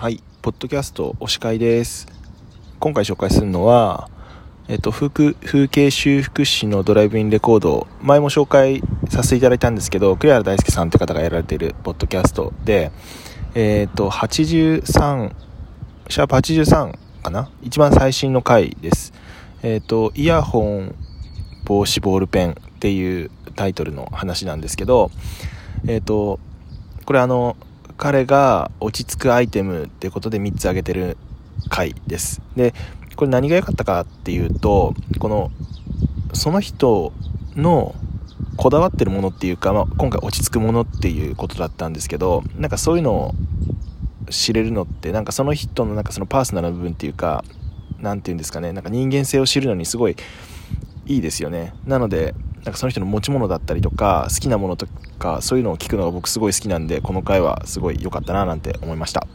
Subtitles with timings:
[0.00, 2.06] はい、ポッドキャスト推し会です。
[2.78, 4.08] 今回紹介するのは、
[4.66, 12.92] えっと、風風景修復師のドライブインレコード、前も紹介させていただいたんですけど、栗原大輔さんという方がやられているポッドキャストで、
[13.54, 15.34] えっと、83、
[16.08, 17.50] シャープ83かな？
[17.60, 19.12] 一番最新の回です。
[19.62, 20.94] えっと、イヤホン、
[21.66, 25.10] 帽子、ボールペンっていうタイトルの話なんですけど、
[25.86, 26.40] えっと、
[27.04, 27.58] これあの、
[28.00, 31.18] 彼が落ち着くアイテムっていうことで3つ挙げてる
[31.68, 32.40] 回です。
[32.56, 32.72] で、
[33.14, 35.50] これ何が良かったかっていうと、この、
[36.32, 37.12] その人
[37.56, 37.94] の
[38.56, 43.34] こだわってるものっていうか、まあ、今回落ち着くものっていうことだったんですけど、なんかそういうのを
[44.30, 47.44] 知れるのって、なんかその人のなんかそのパーソナルな部分っていうか、
[47.98, 50.16] なんていうんですかね、なんか人間性を知るのにすごい
[51.04, 51.74] いいですよね。
[51.84, 54.86] なので、なんかその人の持ち物だったりとか好きなものと
[55.18, 59.26] かそういうのを聞くのが僕すごい好きなんでこの回はすごい良かったななんて思いました。